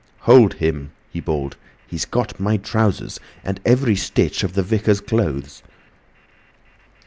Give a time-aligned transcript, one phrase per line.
[0.21, 1.57] "Hold him!" he bawled.
[1.85, 3.19] "He's got my trousers!
[3.43, 5.61] And every stitch of the Vicar's clothes!"